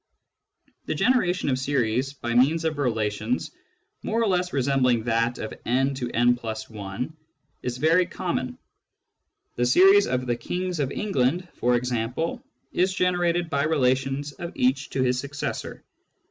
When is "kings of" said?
10.37-10.89